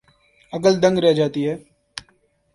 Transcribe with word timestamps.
عقل 0.53 0.73
دنگ 0.83 0.97
رہ 0.99 1.13
جاتی 1.13 1.41
ہے۔ 1.49 1.55